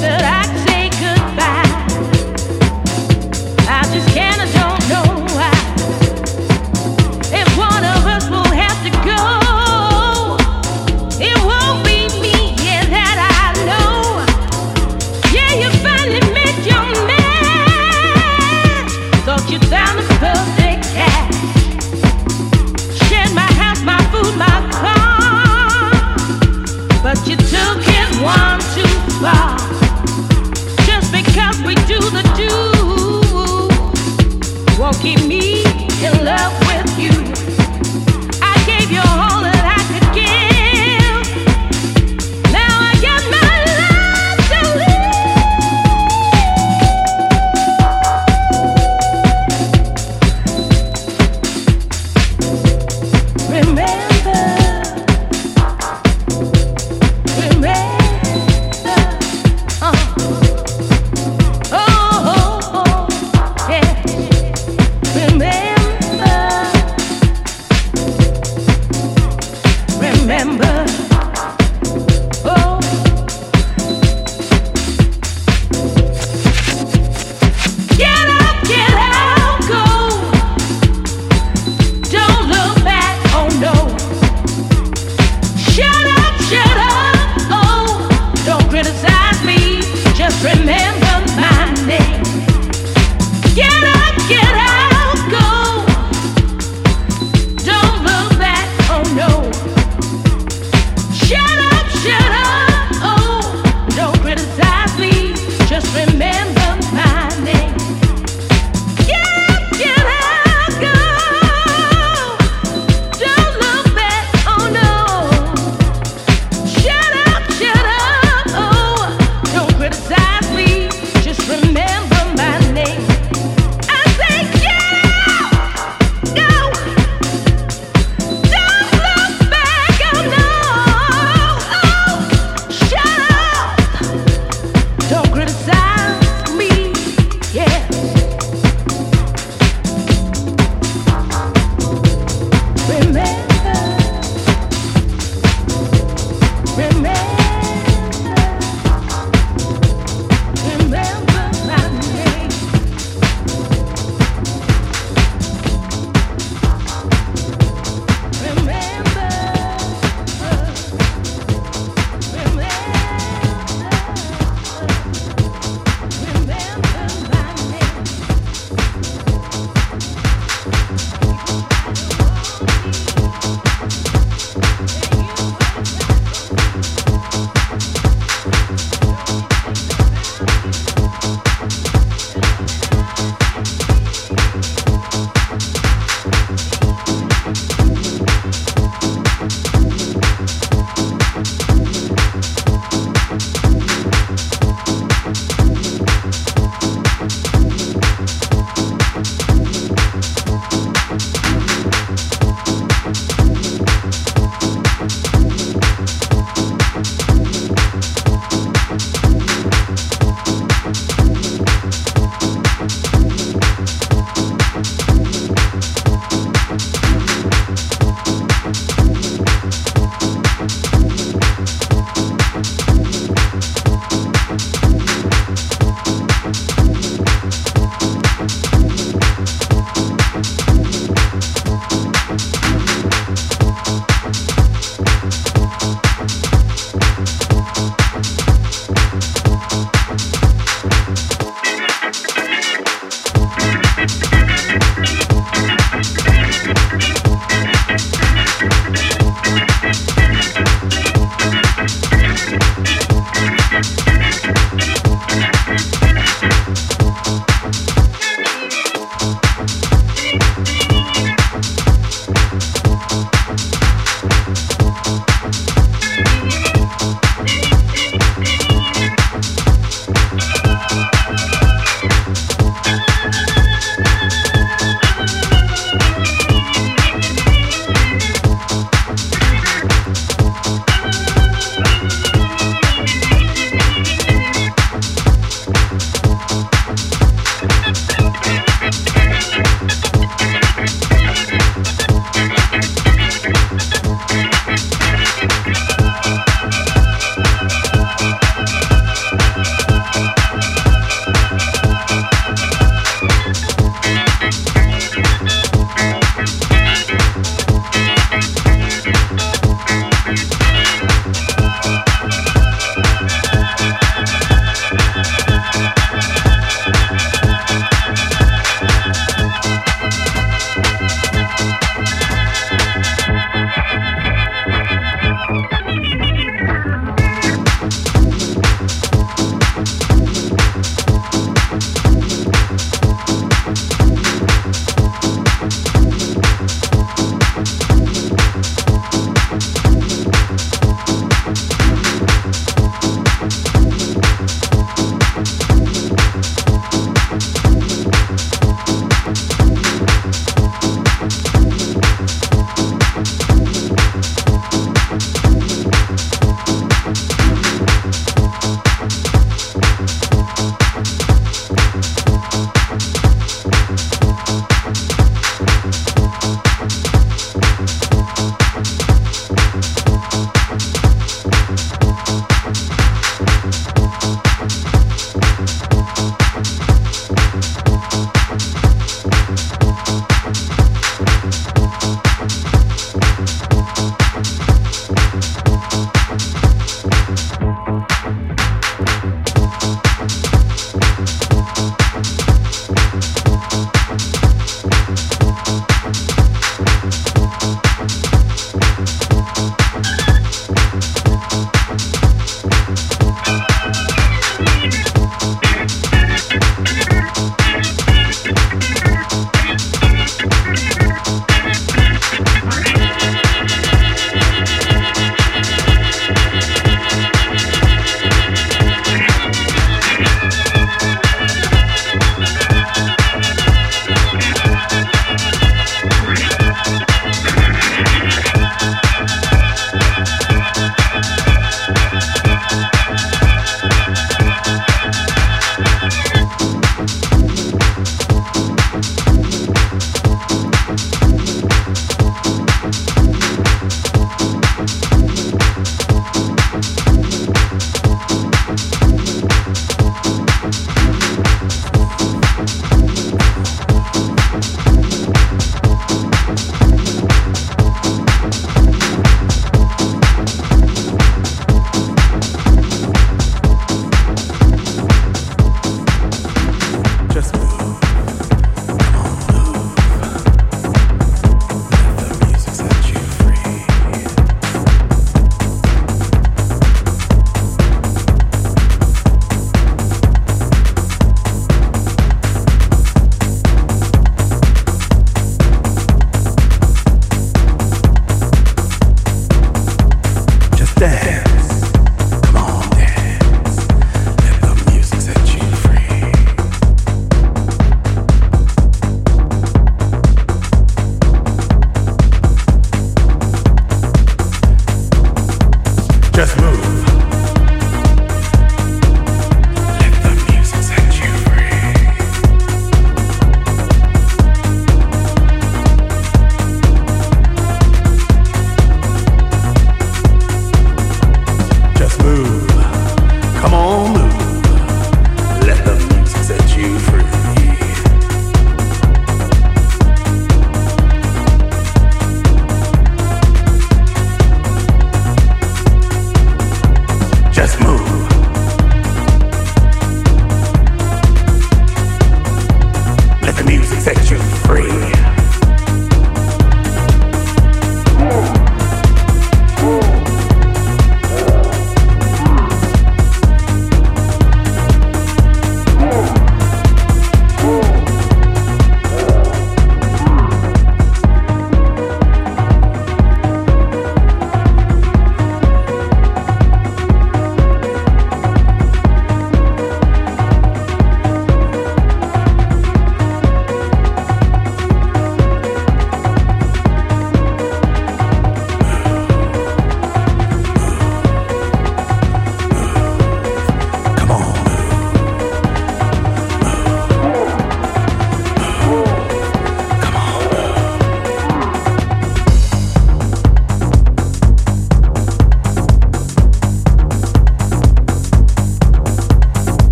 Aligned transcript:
that 0.00 0.22
I 0.24 0.49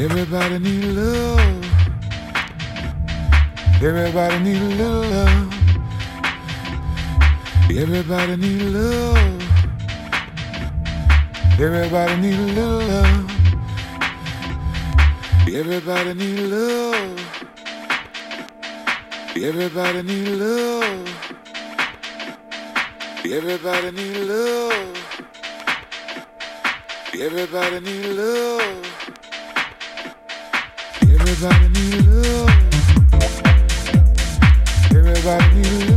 Everybody 0.00 0.60
need 0.60 0.84
love. 0.94 1.64
Everybody 3.82 4.38
need 4.44 4.62
a 4.62 4.68
little 4.76 5.02
love. 5.10 5.52
Everybody 7.68 8.36
need 8.36 8.62
love. 8.62 9.42
Everybody 11.58 12.16
need 12.16 12.38
a 12.38 12.46
little 12.58 12.78
love. 12.78 13.30
Everybody 15.48 16.14
need 16.14 16.40
love. 16.46 17.18
Everybody 19.36 20.02
need 20.04 20.28
love. 20.28 21.08
Everybody 23.26 23.90
need 23.90 24.16
love. 24.28 24.96
Everybody 27.14 27.80
need 27.80 28.06
love. 28.14 28.87
Everybody 31.40 31.68
need 31.68 32.06
love. 32.06 32.50
Everybody 34.90 35.54
need 35.54 35.82
love. 35.82 35.87